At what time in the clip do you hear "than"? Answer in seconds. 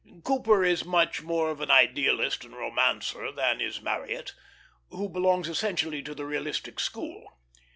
3.31-3.61